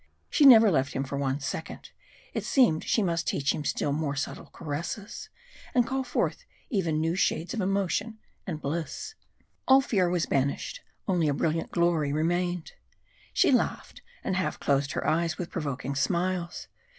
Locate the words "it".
2.33-2.43